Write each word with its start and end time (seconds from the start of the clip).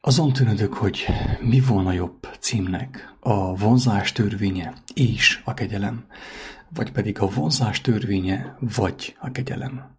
Azon 0.00 0.32
tűnödök, 0.32 0.74
hogy 0.74 1.06
mi 1.40 1.60
volna 1.60 1.92
jobb 1.92 2.28
címnek, 2.40 3.14
a 3.20 3.56
vonzás 3.56 4.12
törvénye 4.12 4.74
és 4.94 5.40
a 5.44 5.54
kegyelem, 5.54 6.06
vagy 6.74 6.92
pedig 6.92 7.20
a 7.20 7.28
vonzás 7.28 7.80
törvénye 7.80 8.56
vagy 8.60 9.16
a 9.20 9.30
kegyelem. 9.30 9.98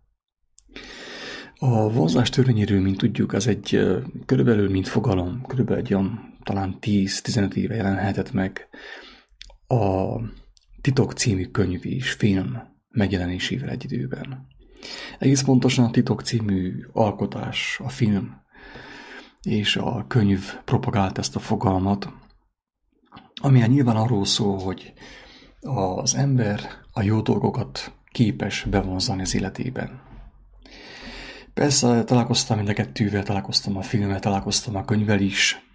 A 1.57 1.91
vonzás 1.91 2.29
törvényéről, 2.29 2.81
mint 2.81 2.97
tudjuk, 2.97 3.33
az 3.33 3.47
egy 3.47 3.79
körülbelül, 4.25 4.69
mint 4.69 4.87
fogalom, 4.87 5.41
körülbelül 5.47 5.83
egy 5.83 5.93
olyan 5.93 6.37
talán 6.43 6.77
10-15 6.81 7.53
éve 7.53 7.75
jelenhetett 7.75 8.31
meg 8.31 8.67
a 9.67 10.15
Titok 10.81 11.13
című 11.13 11.45
könyv 11.45 11.85
és 11.85 12.11
film 12.11 12.57
megjelenésével 12.89 13.69
egy 13.69 13.91
időben. 13.91 14.47
Egész 15.19 15.41
pontosan 15.41 15.85
a 15.85 15.91
Titok 15.91 16.21
című 16.21 16.85
alkotás, 16.91 17.79
a 17.83 17.89
film 17.89 18.47
és 19.41 19.75
a 19.75 20.05
könyv 20.07 20.55
propagált 20.65 21.17
ezt 21.17 21.35
a 21.35 21.39
fogalmat, 21.39 22.09
ami 23.41 23.59
nyilván 23.59 23.95
arról 23.95 24.25
szól, 24.25 24.57
hogy 24.57 24.93
az 25.61 26.15
ember 26.15 26.59
a 26.91 27.01
jó 27.01 27.21
dolgokat 27.21 27.93
képes 28.11 28.63
bevonzani 28.63 29.21
az 29.21 29.35
életében. 29.35 30.01
Persze 31.53 32.03
találkoztam 32.03 32.57
mind 32.57 32.69
a 32.69 32.73
kettővel, 32.73 33.23
találkoztam 33.23 33.77
a 33.77 33.81
filmmel, 33.81 34.19
találkoztam 34.19 34.75
a 34.75 34.85
könyvvel 34.85 35.19
is, 35.19 35.65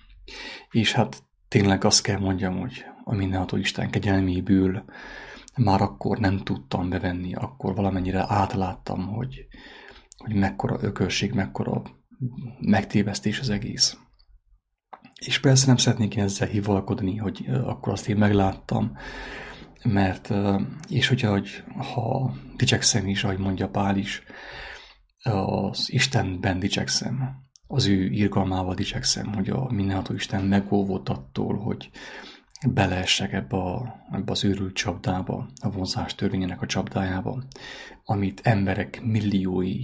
és 0.70 0.92
hát 0.92 1.22
tényleg 1.48 1.84
azt 1.84 2.02
kell 2.02 2.18
mondjam, 2.18 2.58
hogy 2.58 2.84
a 3.04 3.14
mindenható 3.14 3.56
Isten 3.56 3.90
kegyelméből 3.90 4.84
már 5.56 5.80
akkor 5.80 6.18
nem 6.18 6.38
tudtam 6.38 6.88
bevenni, 6.88 7.34
akkor 7.34 7.74
valamennyire 7.74 8.24
átláttam, 8.28 9.06
hogy, 9.06 9.46
hogy 10.16 10.34
mekkora 10.34 10.76
ökörség, 10.80 11.32
mekkora 11.32 11.82
megtévesztés 12.60 13.40
az 13.40 13.50
egész. 13.50 13.98
És 15.20 15.40
persze 15.40 15.66
nem 15.66 15.76
szeretnék 15.76 16.16
én 16.16 16.22
ezzel 16.22 16.48
hivalkodni, 16.48 17.16
hogy 17.16 17.44
akkor 17.64 17.92
azt 17.92 18.08
én 18.08 18.16
megláttam, 18.16 18.96
mert, 19.82 20.32
és 20.88 21.08
hogyha, 21.08 21.30
hogy 21.30 21.64
ha 21.76 22.34
dicsekszem 22.56 23.08
is, 23.08 23.24
ahogy 23.24 23.38
mondja 23.38 23.68
Pál 23.68 23.96
is, 23.96 24.22
az 25.22 25.92
Istenben 25.92 26.58
dicsekszem, 26.58 27.42
az 27.66 27.86
ő 27.86 28.04
irgalmával 28.04 28.74
dicsekszem, 28.74 29.34
hogy 29.34 29.48
a 29.48 29.70
mindenható 29.72 30.14
Isten 30.14 30.44
megóvott 30.44 31.08
attól, 31.08 31.56
hogy 31.56 31.90
beleessek 32.68 33.32
ebbe, 33.32 33.56
a, 33.56 34.04
ebbe 34.12 34.32
az 34.32 34.44
őrült 34.44 34.74
csapdába, 34.74 35.48
a 35.60 35.70
vonzás 35.70 36.14
törvényének 36.14 36.62
a 36.62 36.66
csapdájába, 36.66 37.42
amit 38.04 38.40
emberek 38.44 39.00
milliói 39.02 39.82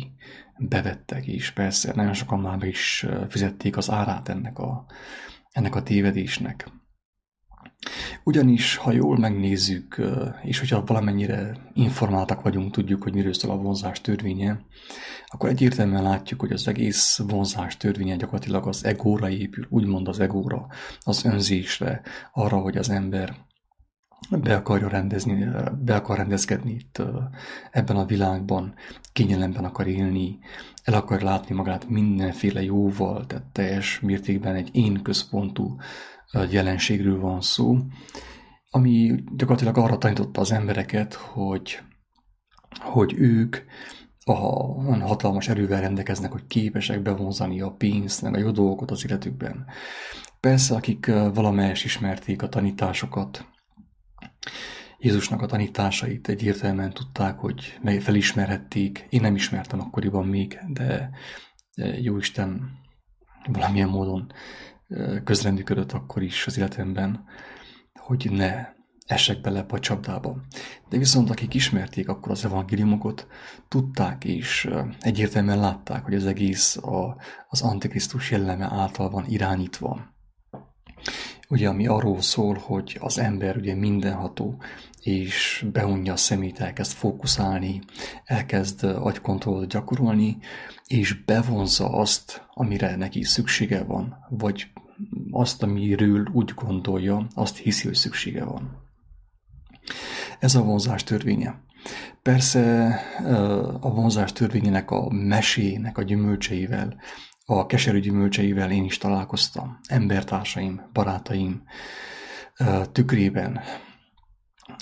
bevettek, 0.58 1.26
és 1.26 1.50
persze 1.50 1.92
nagyon 1.94 2.14
sokan 2.14 2.40
már 2.40 2.62
is 2.62 3.06
fizették 3.28 3.76
az 3.76 3.90
árát 3.90 4.28
ennek 4.28 4.58
a, 4.58 4.84
ennek 5.52 5.74
a 5.74 5.82
tévedésnek. 5.82 6.68
Ugyanis, 8.24 8.76
ha 8.76 8.92
jól 8.92 9.18
megnézzük, 9.18 10.00
és 10.42 10.58
hogyha 10.58 10.84
valamennyire 10.84 11.56
informáltak 11.74 12.42
vagyunk, 12.42 12.72
tudjuk, 12.72 13.02
hogy 13.02 13.14
miről 13.14 13.32
szól 13.32 13.50
a 13.50 13.56
vonzás 13.56 14.00
törvénye, 14.00 14.60
akkor 15.26 15.48
egyértelműen 15.48 16.02
látjuk, 16.02 16.40
hogy 16.40 16.52
az 16.52 16.68
egész 16.68 17.18
vonzás 17.18 17.76
törvénye 17.76 18.16
gyakorlatilag 18.16 18.66
az 18.66 18.84
egóra 18.84 19.28
épül, 19.28 19.66
úgymond 19.68 20.08
az 20.08 20.20
egóra, 20.20 20.66
az 21.00 21.24
önzésre, 21.24 22.02
arra, 22.32 22.58
hogy 22.58 22.76
az 22.76 22.90
ember 22.90 23.34
be 24.28 24.54
akarja 24.54 24.88
rendezni, 24.88 25.46
be 25.84 25.94
akar 25.94 26.16
rendezkedni 26.16 26.72
itt 26.72 27.02
ebben 27.70 27.96
a 27.96 28.04
világban, 28.04 28.74
kényelemben 29.12 29.64
akar 29.64 29.86
élni, 29.86 30.38
el 30.84 30.94
akar 30.94 31.20
látni 31.20 31.54
magát 31.54 31.88
mindenféle 31.88 32.62
jóval, 32.62 33.26
tehát 33.26 33.46
teljes 33.52 34.00
mértékben 34.00 34.54
egy 34.54 34.68
én 34.72 35.02
központú 35.02 35.76
jelenségről 36.50 37.20
van 37.20 37.40
szó, 37.40 37.76
ami 38.70 39.24
gyakorlatilag 39.36 39.78
arra 39.78 39.98
tanította 39.98 40.40
az 40.40 40.52
embereket, 40.52 41.14
hogy, 41.14 41.78
hogy 42.80 43.14
ők 43.16 43.56
a, 44.24 44.40
hatalmas 45.06 45.48
erővel 45.48 45.80
rendelkeznek, 45.80 46.32
hogy 46.32 46.46
képesek 46.46 47.02
bevonzani 47.02 47.60
a 47.60 47.70
pénzt, 47.70 48.22
meg 48.22 48.34
a 48.34 48.38
jó 48.38 48.50
dolgokat 48.50 48.90
az 48.90 49.04
életükben. 49.04 49.64
Persze, 50.40 50.74
akik 50.74 51.06
valamelyes 51.34 51.84
ismerték 51.84 52.42
a 52.42 52.48
tanításokat, 52.48 53.44
Jézusnak 54.98 55.42
a 55.42 55.46
tanításait 55.46 56.28
egyértelműen 56.28 56.92
tudták, 56.92 57.38
hogy 57.38 57.78
felismerhették. 58.00 59.06
Én 59.10 59.20
nem 59.20 59.34
ismertem 59.34 59.80
akkoriban 59.80 60.26
még, 60.26 60.58
de 60.68 61.10
Jóisten 62.00 62.78
valamilyen 63.52 63.88
módon 63.88 64.32
közrendűködött 65.24 65.92
akkor 65.92 66.22
is 66.22 66.46
az 66.46 66.58
életemben, 66.58 67.24
hogy 67.92 68.30
ne 68.30 68.68
essek 69.06 69.40
bele 69.40 69.64
a 69.68 69.78
csapdába. 69.78 70.40
De 70.88 70.98
viszont 70.98 71.30
akik 71.30 71.54
ismerték 71.54 72.08
akkor 72.08 72.30
az 72.30 72.44
evangéliumokot, 72.44 73.26
tudták 73.68 74.24
és 74.24 74.68
egyértelműen 75.00 75.58
látták, 75.58 76.04
hogy 76.04 76.14
az 76.14 76.26
egész 76.26 76.76
a, 76.76 77.16
az 77.48 77.62
Antikrisztus 77.62 78.30
jelleme 78.30 78.64
által 78.64 79.10
van 79.10 79.24
irányítva. 79.28 80.14
Ugye, 81.50 81.68
ami 81.68 81.86
arról 81.86 82.20
szól, 82.20 82.58
hogy 82.62 82.96
az 83.00 83.18
ember 83.18 83.56
ugye 83.56 83.74
mindenható, 83.74 84.62
és 85.00 85.66
beunja 85.72 86.12
a 86.12 86.16
szemét, 86.16 86.60
elkezd 86.60 86.92
fókuszálni, 86.92 87.80
elkezd 88.24 88.84
agykontrollt 88.84 89.68
gyakorolni, 89.68 90.38
és 90.86 91.24
bevonza 91.24 91.88
azt, 91.90 92.46
amire 92.54 92.96
neki 92.96 93.22
szüksége 93.22 93.82
van, 93.82 94.26
vagy 94.28 94.66
azt, 95.30 95.62
amiről 95.62 96.28
úgy 96.32 96.52
gondolja, 96.54 97.26
azt 97.34 97.56
hiszi, 97.56 97.86
hogy 97.86 97.96
szüksége 97.96 98.44
van. 98.44 98.82
Ez 100.38 100.54
a 100.54 100.62
vonzás 100.62 101.04
törvénye. 101.04 101.60
Persze 102.22 102.94
a 103.80 103.90
vonzás 103.90 104.32
törvényének 104.32 104.90
a 104.90 105.10
mesének 105.10 105.98
a 105.98 106.02
gyümölcseivel, 106.02 106.96
a 107.58 107.66
keserű 107.66 108.00
gyümölcseivel 108.00 108.70
én 108.70 108.84
is 108.84 108.98
találkoztam. 108.98 109.78
Embertársaim, 109.88 110.88
barátaim 110.92 111.62
tükrében. 112.92 113.60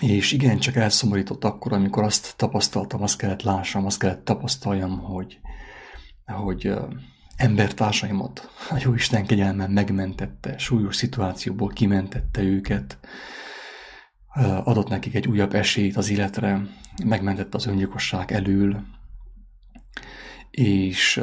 És 0.03 0.33
igen, 0.33 0.59
csak 0.59 0.77
elszomorított 0.77 1.45
akkor, 1.45 1.73
amikor 1.73 2.03
azt 2.03 2.37
tapasztaltam, 2.37 3.03
azt 3.03 3.19
kellett 3.19 3.43
lássam, 3.43 3.87
azt 3.87 3.99
kellett 3.99 4.25
tapasztaljam, 4.25 4.99
hogy, 4.99 5.39
hogy 6.25 6.73
embertársaimat 7.37 8.51
a 8.71 8.77
Jóisten 8.83 9.27
kegyelmen 9.27 9.71
megmentette, 9.71 10.59
súlyos 10.59 10.97
szituációból 10.97 11.69
kimentette 11.69 12.43
őket, 12.43 12.99
adott 14.65 14.89
nekik 14.89 15.15
egy 15.15 15.29
újabb 15.29 15.55
esélyt 15.55 15.97
az 15.97 16.11
életre, 16.11 16.61
megmentette 17.05 17.57
az 17.57 17.67
öngyilkosság 17.67 18.33
elől, 18.33 18.83
és, 20.51 21.21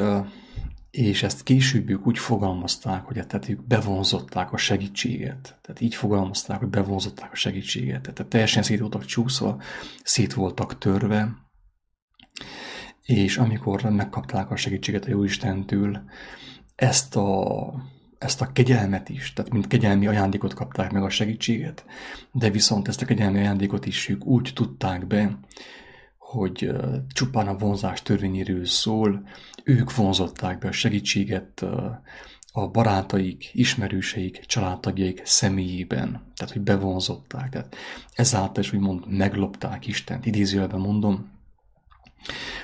és 0.96 1.22
ezt 1.22 1.42
később 1.42 1.90
ők 1.90 2.06
úgy 2.06 2.18
fogalmazták, 2.18 3.04
hogy 3.04 3.26
tehát 3.26 3.48
ők 3.48 3.66
bevonzották 3.66 4.52
a 4.52 4.56
segítséget. 4.56 5.58
Tehát 5.62 5.80
így 5.80 5.94
fogalmazták, 5.94 6.58
hogy 6.58 6.68
bevonzották 6.68 7.32
a 7.32 7.36
segítséget. 7.36 8.02
Tehát 8.02 8.26
teljesen 8.30 8.62
szét 8.62 8.80
voltak 8.80 9.04
csúszva, 9.04 9.60
szét 10.02 10.34
voltak 10.34 10.78
törve, 10.78 11.28
és 13.02 13.38
amikor 13.38 13.82
megkapták 13.82 14.50
a 14.50 14.56
segítséget 14.56 15.04
a 15.04 15.08
Jóistentől, 15.08 16.02
ezt 16.74 17.16
a, 17.16 17.72
ezt 18.18 18.40
a 18.40 18.52
kegyelmet 18.52 19.08
is, 19.08 19.32
tehát 19.32 19.52
mint 19.52 19.66
kegyelmi 19.66 20.06
ajándékot 20.06 20.54
kapták 20.54 20.92
meg 20.92 21.02
a 21.02 21.10
segítséget, 21.10 21.84
de 22.32 22.50
viszont 22.50 22.88
ezt 22.88 23.02
a 23.02 23.06
kegyelmi 23.06 23.38
ajándékot 23.38 23.86
is 23.86 24.08
ők 24.08 24.24
úgy 24.24 24.50
tudták 24.54 25.06
be, 25.06 25.38
hogy 26.26 26.70
csupán 27.08 27.48
a 27.48 27.56
vonzás 27.56 28.02
törvényéről 28.02 28.64
szól, 28.64 29.28
ők 29.64 29.94
vonzották 29.94 30.58
be 30.58 30.68
a 30.68 30.72
segítséget 30.72 31.64
a 32.52 32.68
barátaik, 32.68 33.50
ismerőseik, 33.52 34.40
családtagjaik 34.46 35.20
személyében, 35.24 36.32
tehát 36.36 36.52
hogy 36.52 36.62
bevonzották, 36.62 37.50
tehát 37.50 37.76
ezáltal 38.14 38.62
is 38.62 38.72
úgymond 38.72 39.08
meglopták 39.08 39.86
Istent, 39.86 40.26
idézőjelben 40.26 40.80
mondom, 40.80 41.30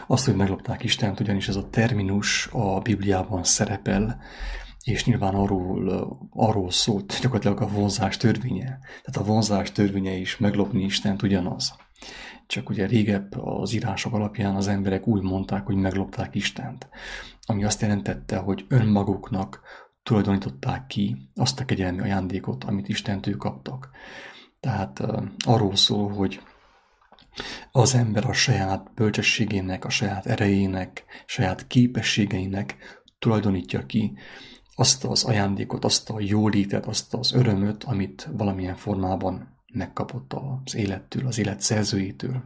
azt, 0.06 0.25
hogy 0.25 0.36
meglopták 0.36 0.84
Istent, 0.84 1.20
ugyanis 1.20 1.48
ez 1.48 1.56
a 1.56 1.70
terminus 1.70 2.48
a 2.52 2.81
Bibliában 2.81 3.44
szerepel, 3.44 4.20
és 4.84 5.04
nyilván 5.04 5.34
arról, 5.34 6.28
arról 6.31 6.70
szólt 6.70 7.19
gyakorlatilag 7.20 7.60
a 7.60 7.69
vonzás 7.69 8.16
törvénye. 8.16 8.78
Tehát 9.02 9.28
a 9.28 9.32
vonzás 9.32 9.72
törvénye 9.72 10.12
is 10.12 10.36
meglopni 10.36 10.84
Istent 10.84 11.22
ugyanaz. 11.22 11.75
Csak 12.46 12.69
ugye 12.69 12.87
régebb 12.87 13.38
az 13.38 13.72
írások 13.72 14.12
alapján 14.12 14.54
az 14.54 14.69
emberek 14.69 15.06
úgy 15.06 15.22
mondták, 15.22 15.66
hogy 15.66 15.75
meglopták 15.75 16.34
Istent. 16.34 16.88
Ami 17.46 17.64
azt 17.64 17.81
jelentette, 17.81 18.37
hogy 18.37 18.64
önmaguknak 18.69 19.60
tulajdonították 20.02 20.87
ki 20.87 21.16
azt 21.34 21.60
a 21.60 21.64
kegyelmi 21.64 22.00
ajándékot, 22.00 22.64
amit 22.64 22.88
Istentől 22.88 23.37
kaptak. 23.37 23.90
Tehát 24.60 25.02
arról 25.46 25.76
szól, 25.76 26.10
hogy 26.10 26.40
az 27.72 27.94
ember 27.94 28.26
a 28.26 28.32
saját 28.32 28.94
bölcsességének, 28.94 29.84
a 29.84 29.90
saját 29.90 30.26
erejének, 30.26 31.05
saját 31.26 31.66
képességeinek 31.66 32.76
tulajdonítja 33.19 33.87
ki 33.87 34.16
azt 34.75 35.05
az 35.05 35.25
ajándékot, 35.25 35.84
azt 35.84 36.10
a 36.10 36.20
jólétet, 36.20 36.87
azt 36.87 37.14
az 37.14 37.32
örömöt, 37.32 37.84
amit 37.84 38.28
valamilyen 38.32 38.76
formában 38.76 39.61
megkapott 39.72 40.32
az 40.32 40.74
élettől, 40.74 41.26
az 41.26 41.38
élet 41.38 41.60
szerzőjétől. 41.60 42.42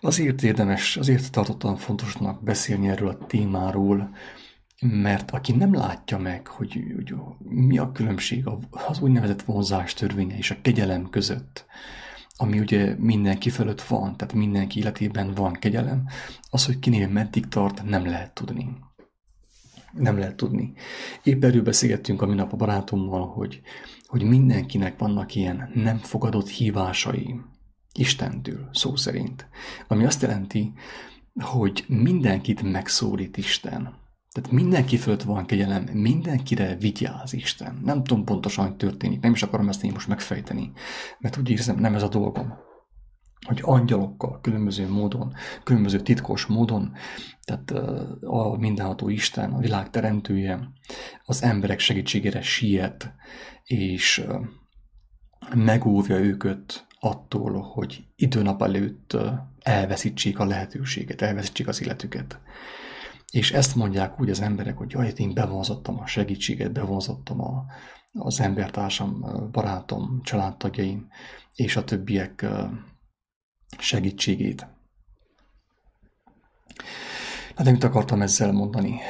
Azért 0.00 0.42
érdemes, 0.42 0.96
azért 0.96 1.32
tartottam 1.32 1.76
fontosnak 1.76 2.42
beszélni 2.42 2.88
erről 2.88 3.08
a 3.08 3.26
témáról, 3.26 4.14
mert 4.80 5.30
aki 5.30 5.52
nem 5.52 5.74
látja 5.74 6.18
meg, 6.18 6.46
hogy, 6.46 6.84
hogy 6.94 7.14
mi 7.38 7.78
a 7.78 7.92
különbség 7.92 8.46
az 8.70 9.00
úgynevezett 9.00 9.42
vonzás 9.42 9.94
törvénye 9.94 10.36
és 10.36 10.50
a 10.50 10.60
kegyelem 10.62 11.10
között, 11.10 11.66
ami 12.36 12.58
ugye 12.58 12.94
mindenki 12.98 13.50
fölött 13.50 13.82
van, 13.82 14.16
tehát 14.16 14.34
mindenki 14.34 14.78
életében 14.78 15.34
van 15.34 15.52
kegyelem, 15.52 16.08
az, 16.50 16.66
hogy 16.66 16.78
kinél 16.78 17.08
meddig 17.08 17.48
tart, 17.48 17.82
nem 17.82 18.06
lehet 18.06 18.34
tudni. 18.34 18.76
Nem 19.92 20.18
lehet 20.18 20.36
tudni. 20.36 20.72
Épp 21.22 21.44
erről 21.44 21.62
beszélgettünk 21.62 22.22
a 22.22 22.26
minap 22.26 22.52
a 22.52 22.56
barátommal, 22.56 23.26
hogy, 23.26 23.60
hogy 24.06 24.22
mindenkinek 24.22 24.98
vannak 24.98 25.34
ilyen 25.34 25.70
nem 25.74 25.96
fogadott 25.96 26.48
hívásai 26.48 27.40
Istentől, 27.94 28.68
szó 28.72 28.96
szerint. 28.96 29.48
Ami 29.88 30.04
azt 30.04 30.22
jelenti, 30.22 30.72
hogy 31.40 31.84
mindenkit 31.88 32.62
megszólít 32.62 33.36
Isten. 33.36 33.98
Tehát 34.32 34.50
mindenki 34.50 34.96
fölött 34.96 35.22
van 35.22 35.46
kegyelem, 35.46 35.82
mindenkire 35.92 36.76
vigyáz 36.76 37.32
Isten. 37.32 37.80
Nem 37.84 38.04
tudom 38.04 38.24
pontosan, 38.24 38.66
hogy 38.66 38.76
történik, 38.76 39.20
nem 39.20 39.32
is 39.32 39.42
akarom 39.42 39.68
ezt 39.68 39.84
én 39.84 39.92
most 39.92 40.08
megfejteni, 40.08 40.72
mert 41.18 41.36
úgy 41.36 41.50
érzem, 41.50 41.78
nem 41.78 41.94
ez 41.94 42.02
a 42.02 42.08
dolgom. 42.08 42.52
Hogy 43.46 43.58
angyalokkal, 43.62 44.40
különböző 44.40 44.88
módon, 44.88 45.34
különböző 45.64 46.00
titkos 46.00 46.46
módon, 46.46 46.92
tehát 47.44 47.70
a 48.20 48.56
mindenható 48.58 49.08
Isten, 49.08 49.52
a 49.52 49.58
világ 49.58 49.90
teremtője, 49.90 50.70
az 51.24 51.42
emberek 51.42 51.78
segítségére 51.78 52.42
siet, 52.42 53.14
és 53.64 54.24
megóvja 55.54 56.18
őket 56.18 56.86
attól, 57.00 57.60
hogy 57.60 58.04
időnap 58.16 58.62
előtt 58.62 59.16
elveszítsék 59.58 60.38
a 60.38 60.44
lehetőséget, 60.44 61.22
elveszítsék 61.22 61.68
az 61.68 61.82
életüket. 61.82 62.40
És 63.30 63.52
ezt 63.52 63.74
mondják 63.74 64.20
úgy 64.20 64.30
az 64.30 64.40
emberek, 64.40 64.76
hogy 64.76 64.90
jaj, 64.90 65.12
én 65.16 65.34
bevonzottam 65.34 65.98
a 65.98 66.06
segítséget, 66.06 66.72
bevonzottam 66.72 67.40
a, 67.40 67.64
az 68.12 68.40
embertársam, 68.40 69.24
barátom, 69.52 70.20
családtagjaim 70.22 71.08
és 71.54 71.76
a 71.76 71.84
többiek 71.84 72.46
segítségét. 73.80 74.66
Hát 77.56 77.64
de 77.64 77.70
mit 77.70 77.84
akartam 77.84 78.22
ezzel 78.22 78.52
mondani? 78.52 79.00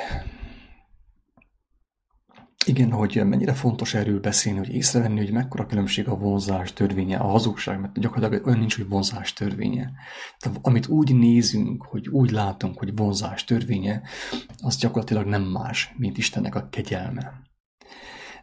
Igen, 2.67 2.91
hogy 2.91 3.23
mennyire 3.25 3.53
fontos 3.55 3.95
erről 3.95 4.21
beszélni, 4.21 4.59
hogy 4.59 4.75
észrevenni, 4.75 5.19
hogy 5.19 5.33
mekkora 5.33 5.67
különbség 5.67 6.09
a 6.09 6.17
vonzás 6.17 6.73
törvénye, 6.73 7.17
a 7.17 7.27
hazugság, 7.27 7.81
mert 7.81 8.01
gyakorlatilag 8.01 8.47
olyan 8.47 8.59
nincs, 8.59 8.77
hogy 8.77 8.89
vonzás 8.89 9.33
törvénye. 9.33 9.93
Tehát 10.39 10.59
amit 10.63 10.87
úgy 10.87 11.15
nézünk, 11.15 11.83
hogy 11.83 12.09
úgy 12.09 12.31
látunk, 12.31 12.79
hogy 12.79 12.97
vonzás 12.97 13.45
törvénye, 13.45 14.03
az 14.63 14.77
gyakorlatilag 14.77 15.27
nem 15.27 15.43
más, 15.43 15.95
mint 15.97 16.19
Istennek 16.19 16.55
a 16.55 16.69
kegyelme. 16.71 17.33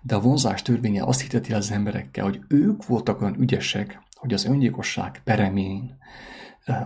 De 0.01 0.15
a 0.15 0.21
vonzás 0.21 0.61
törvénye 0.61 1.03
azt 1.03 1.21
hiteti 1.21 1.53
az 1.53 1.71
emberekkel, 1.71 2.23
hogy 2.23 2.39
ők 2.47 2.85
voltak 2.85 3.21
olyan 3.21 3.39
ügyesek, 3.39 3.99
hogy 4.17 4.33
az 4.33 4.45
öngyilkosság 4.45 5.21
peremén, 5.23 5.97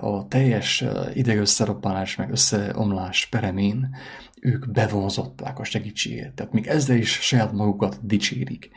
a 0.01 0.28
teljes 0.28 0.83
idegösszeroppálás 1.13 2.16
meg 2.16 2.31
összeomlás 2.31 3.25
peremén 3.25 3.95
ők 4.42 4.72
bevonzották 4.72 5.60
a 5.60 5.63
segítséget. 5.63 6.33
Tehát 6.33 6.54
még 6.54 6.68
ezzel 6.68 6.98
is 6.98 7.12
saját 7.12 7.51
magukat 7.51 8.06
dicsérik. 8.06 8.69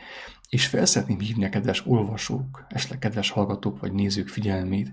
És 0.49 0.67
fel 0.67 0.85
szeretném 0.85 1.19
hívni 1.19 1.45
a 1.45 1.49
kedves 1.49 1.85
olvasók, 1.85 2.65
esetleg 2.69 2.99
kedves 2.99 3.29
hallgatók 3.29 3.79
vagy 3.79 3.93
nézők 3.93 4.27
figyelmét, 4.27 4.91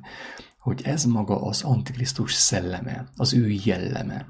hogy 0.59 0.81
ez 0.85 1.05
maga 1.05 1.43
az 1.43 1.63
Antikrisztus 1.63 2.33
szelleme, 2.33 3.05
az 3.17 3.35
ő 3.35 3.49
jelleme, 3.65 4.27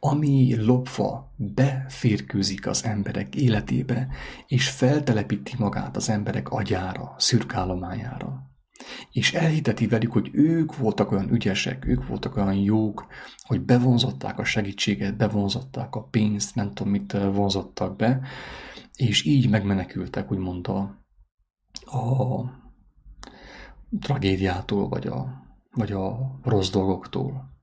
ami 0.00 0.56
lopva 0.64 1.32
beférkőzik 1.36 2.66
az 2.66 2.84
emberek 2.84 3.34
életébe, 3.34 4.08
és 4.46 4.68
feltelepíti 4.68 5.52
magát 5.58 5.96
az 5.96 6.08
emberek 6.08 6.48
agyára, 6.48 7.14
szürkálomájára 7.18 8.48
és 9.12 9.34
elhiteti 9.34 9.86
velük, 9.86 10.12
hogy 10.12 10.30
ők 10.32 10.76
voltak 10.76 11.10
olyan 11.12 11.30
ügyesek, 11.30 11.86
ők 11.86 12.06
voltak 12.06 12.36
olyan 12.36 12.54
jók, 12.54 13.06
hogy 13.40 13.60
bevonzották 13.60 14.38
a 14.38 14.44
segítséget, 14.44 15.16
bevonzották 15.16 15.94
a 15.94 16.02
pénzt, 16.02 16.54
nem 16.54 16.74
tudom 16.74 16.92
mit 16.92 17.12
vonzottak 17.12 17.96
be, 17.96 18.20
és 18.94 19.24
így 19.24 19.50
megmenekültek, 19.50 20.32
úgymond 20.32 20.68
a, 20.68 20.78
a 21.96 22.42
tragédiától, 24.00 24.88
vagy 24.88 25.06
a, 25.06 25.46
vagy 25.70 25.92
a 25.92 26.38
rossz 26.42 26.70
dolgoktól. 26.70 27.56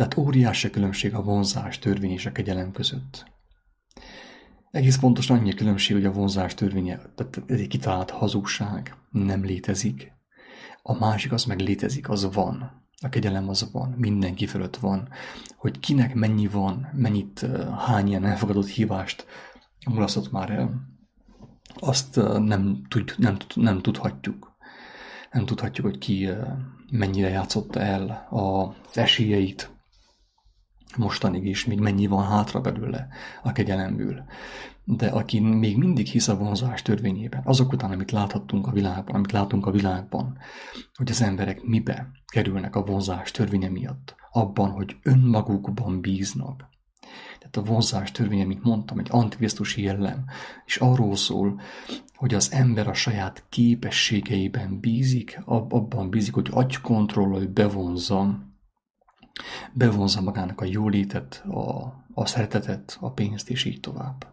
Tehát 0.00 0.16
óriási 0.16 0.70
különbség 0.70 1.14
a 1.14 1.22
vonzás, 1.22 1.78
törvény 1.78 2.10
és 2.10 2.26
a 2.26 2.32
kegyelem 2.32 2.72
között. 2.72 3.24
Egész 4.70 4.98
pontosan 4.98 5.38
annyi 5.38 5.54
különbség, 5.54 5.96
hogy 5.96 6.04
a 6.04 6.12
vonzás 6.12 6.54
törvénye, 6.54 6.96
tehát 6.96 7.42
ez 7.46 7.60
egy 7.60 7.68
kitalált 7.68 8.10
hazugság, 8.10 8.96
nem 9.10 9.44
létezik. 9.44 10.12
A 10.82 10.98
másik 10.98 11.32
az 11.32 11.44
meg 11.44 11.60
létezik, 11.60 12.08
az 12.08 12.32
van. 12.32 12.84
A 13.02 13.08
kegyelem 13.08 13.48
az 13.48 13.70
van, 13.72 13.94
mindenki 13.96 14.46
fölött 14.46 14.76
van. 14.76 15.08
Hogy 15.56 15.80
kinek 15.80 16.14
mennyi 16.14 16.46
van, 16.46 16.88
mennyit, 16.92 17.46
hány 17.86 18.08
ilyen 18.08 18.24
elfogadott 18.24 18.68
hívást 18.68 19.26
mulasztott 19.90 20.30
már 20.30 20.50
el, 20.50 20.80
azt 21.74 22.16
nem, 22.38 22.82
tud, 22.88 23.14
nem, 23.16 23.36
nem 23.54 23.80
tudhatjuk. 23.80 24.56
Nem 25.30 25.44
tudhatjuk, 25.44 25.86
hogy 25.86 25.98
ki 25.98 26.28
mennyire 26.90 27.28
játszotta 27.28 27.80
el 27.80 28.26
az 28.30 28.98
esélyeit, 28.98 29.78
mostanig 30.96 31.44
is, 31.46 31.64
még 31.64 31.78
mennyi 31.78 32.06
van 32.06 32.26
hátra 32.26 32.60
belőle 32.60 33.08
a 33.42 33.52
kegyelemből. 33.52 34.24
De 34.84 35.06
aki 35.06 35.40
még 35.40 35.76
mindig 35.76 36.06
hisz 36.06 36.28
a 36.28 36.36
vonzás 36.36 36.82
törvényében, 36.82 37.42
azok 37.44 37.72
után, 37.72 37.90
amit 37.90 38.10
láthattunk 38.10 38.66
a 38.66 38.72
világban, 38.72 39.14
amit 39.14 39.32
látunk 39.32 39.66
a 39.66 39.70
világban, 39.70 40.38
hogy 40.94 41.10
az 41.10 41.22
emberek 41.22 41.62
mibe 41.62 42.10
kerülnek 42.26 42.76
a 42.76 42.84
vonzás 42.84 43.30
törvénye 43.30 43.68
miatt, 43.68 44.14
abban, 44.30 44.70
hogy 44.70 44.96
önmagukban 45.02 46.00
bíznak. 46.00 46.68
Tehát 47.38 47.56
a 47.56 47.72
vonzás 47.72 48.12
törvénye, 48.12 48.44
mint 48.44 48.62
mondtam, 48.62 48.98
egy 48.98 49.08
antikrisztusi 49.10 49.82
jellem, 49.82 50.24
és 50.64 50.76
arról 50.76 51.16
szól, 51.16 51.60
hogy 52.14 52.34
az 52.34 52.52
ember 52.52 52.88
a 52.88 52.94
saját 52.94 53.44
képességeiben 53.48 54.80
bízik, 54.80 55.40
abban 55.44 56.10
bízik, 56.10 56.34
hogy 56.34 56.48
agykontrollal 56.50 57.46
bevonza 57.46 58.49
Bevonza 59.72 60.20
magának 60.20 60.60
a 60.60 60.64
jólétet, 60.64 61.44
a, 61.48 61.94
a 62.14 62.26
szeretetet, 62.26 62.96
a 63.00 63.10
pénzt, 63.10 63.50
és 63.50 63.64
így 63.64 63.80
tovább. 63.80 64.26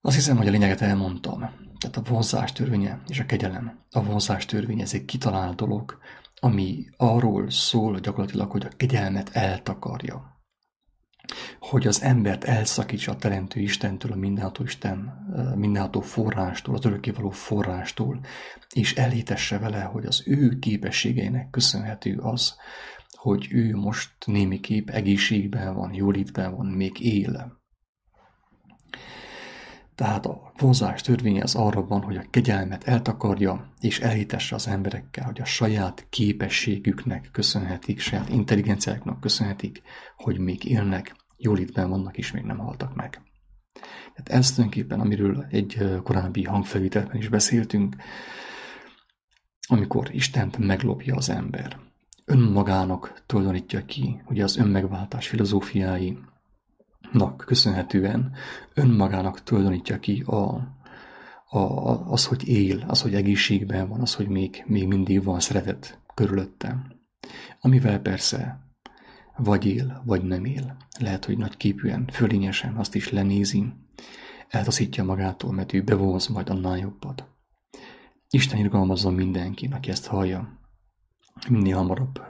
Azt 0.00 0.16
hiszem, 0.16 0.36
hogy 0.36 0.48
a 0.48 0.50
lényeget 0.50 0.80
elmondtam. 0.80 1.38
Tehát 1.78 1.96
a 1.96 2.02
vonzás 2.02 2.52
törvénye 2.52 3.02
és 3.08 3.20
a 3.20 3.26
kegyelem. 3.26 3.78
A 3.90 4.02
vonzás 4.04 4.44
törvénye 4.44 4.82
ez 4.82 4.94
egy 4.94 5.04
kitalált 5.04 5.56
dolog, 5.56 5.98
ami 6.40 6.88
arról 6.96 7.50
szól 7.50 7.98
gyakorlatilag, 7.98 8.50
hogy 8.50 8.64
a 8.64 8.76
kegyelmet 8.76 9.30
eltakarja 9.32 10.31
hogy 11.62 11.86
az 11.86 12.02
embert 12.02 12.44
elszakítsa 12.44 13.12
a 13.12 13.16
Teremtő 13.16 13.60
Istentől, 13.60 14.12
a 14.12 14.16
mindenható 14.16 14.62
Isten, 14.62 14.98
mindenható 15.56 16.00
forrástól, 16.00 16.74
az 16.74 16.84
örökkévaló 16.84 17.30
forrástól, 17.30 18.20
és 18.74 18.94
elhitesse 18.94 19.58
vele, 19.58 19.82
hogy 19.82 20.04
az 20.04 20.22
ő 20.26 20.58
képességeinek 20.58 21.50
köszönhető 21.50 22.18
az, 22.18 22.54
hogy 23.10 23.48
ő 23.50 23.76
most 23.76 24.10
némiképp 24.24 24.88
egészségben 24.88 25.74
van, 25.74 25.94
jólétben 25.94 26.56
van, 26.56 26.66
még 26.66 27.00
él. 27.00 27.60
Tehát 29.94 30.26
a 30.26 30.52
vonzás 30.56 31.00
törvénye 31.00 31.42
az 31.42 31.54
arra 31.54 31.86
van, 31.86 32.02
hogy 32.02 32.16
a 32.16 32.26
kegyelmet 32.30 32.84
eltakarja, 32.84 33.72
és 33.80 34.00
elhitesse 34.00 34.54
az 34.54 34.68
emberekkel, 34.68 35.24
hogy 35.24 35.40
a 35.40 35.44
saját 35.44 36.06
képességüknek 36.10 37.28
köszönhetik, 37.32 38.00
saját 38.00 38.28
intelligenciáknak 38.28 39.20
köszönhetik, 39.20 39.82
hogy 40.16 40.38
még 40.38 40.64
élnek, 40.64 41.20
jólétben 41.42 41.88
vannak 41.88 42.18
és 42.18 42.32
még 42.32 42.42
nem 42.42 42.58
haltak 42.58 42.94
meg. 42.94 43.22
Tehát 44.14 44.40
ez 44.40 44.52
tulajdonképpen, 44.52 45.00
amiről 45.00 45.46
egy 45.50 46.00
korábbi 46.02 46.44
hangfelvételben 46.44 47.16
is 47.16 47.28
beszéltünk, 47.28 47.96
amikor 49.68 50.14
Istent 50.14 50.58
meglopja 50.58 51.16
az 51.16 51.28
ember. 51.28 51.78
Önmagának 52.24 53.22
tulajdonítja 53.26 53.84
ki, 53.84 54.22
ugye 54.24 54.42
az 54.44 54.56
önmegváltás 54.56 55.28
filozófiái, 55.28 56.18
köszönhetően 57.36 58.32
önmagának 58.74 59.42
tulajdonítja 59.42 59.98
ki 59.98 60.22
a, 60.26 60.60
a, 61.48 61.58
az, 62.10 62.26
hogy 62.26 62.48
él, 62.48 62.84
az, 62.86 63.02
hogy 63.02 63.14
egészségben 63.14 63.88
van, 63.88 64.00
az, 64.00 64.14
hogy 64.14 64.28
még, 64.28 64.62
még 64.66 64.86
mindig 64.86 65.24
van 65.24 65.40
szeretet 65.40 65.98
körülötte. 66.14 66.86
Amivel 67.60 68.00
persze 68.00 68.61
vagy 69.44 69.66
él, 69.66 70.02
vagy 70.04 70.22
nem 70.22 70.44
él. 70.44 70.76
Lehet, 70.98 71.24
hogy 71.24 71.38
nagy 71.38 71.56
képűen, 71.56 72.08
fölényesen 72.12 72.76
azt 72.76 72.94
is 72.94 73.10
lenézi, 73.10 73.72
eltaszítja 74.48 75.04
magától, 75.04 75.52
mert 75.52 75.72
ő 75.72 75.82
bevonz 75.82 76.26
majd 76.26 76.48
annál 76.48 76.78
jobbat. 76.78 77.26
Isten 78.30 78.58
irgalmazzon 78.58 79.14
mindenkin, 79.14 79.72
aki 79.72 79.90
ezt 79.90 80.06
hallja, 80.06 80.58
minél 81.48 81.76
hamarabb, 81.76 82.20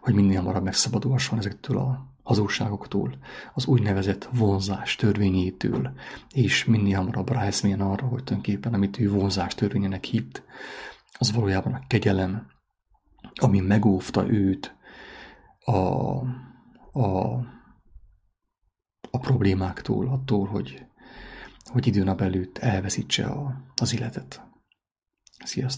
hogy 0.00 0.14
minél 0.14 0.36
hamarabb 0.38 0.62
megszabadulhasson 0.64 1.38
ezektől 1.38 1.78
a 1.78 2.10
hazugságoktól, 2.22 3.18
az 3.54 3.66
úgynevezett 3.66 4.28
vonzás 4.32 4.96
törvényétől, 4.96 5.92
és 6.34 6.64
minél 6.64 6.96
hamarabb 6.96 7.30
ráeszmélyen 7.30 7.80
arra, 7.80 8.06
hogy 8.06 8.24
tulajdonképpen 8.24 8.74
amit 8.74 8.98
ő 8.98 9.10
vonzás 9.10 9.54
törvényének 9.54 10.04
hitt, 10.04 10.42
az 11.18 11.32
valójában 11.32 11.72
a 11.72 11.82
kegyelem, 11.86 12.46
ami 13.34 13.60
megóvta 13.60 14.30
őt 14.30 14.76
a, 15.64 15.72
a, 16.92 17.34
a 19.10 19.18
problémáktól, 19.18 20.08
attól, 20.08 20.46
hogy, 20.46 20.86
hogy 21.64 21.86
időnap 21.86 22.20
előtt 22.20 22.58
elveszítse 22.58 23.26
a, 23.26 23.62
az 23.76 23.94
életet. 23.94 24.42
Sziasztok! 25.44 25.70